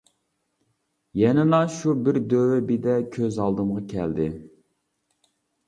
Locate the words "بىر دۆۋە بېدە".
2.09-2.97